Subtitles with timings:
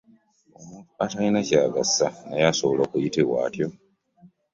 [0.59, 3.67] Omuntu atalina kyagasa naye asobola okuyitibwa atyo.